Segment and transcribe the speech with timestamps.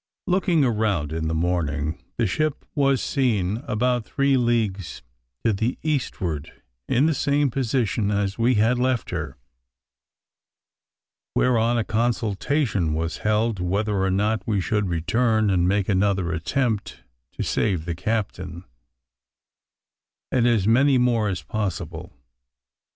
[0.25, 5.03] Looking around in the morning, the ship was seen about three leagues
[5.45, 6.51] to the eastward
[6.89, 9.37] in the same position as we had left her,
[11.35, 17.03] whereon a consultation was held whether or not we should return and make another attempt
[17.33, 18.63] to save the captain,
[20.31, 22.11] and as many more as possible.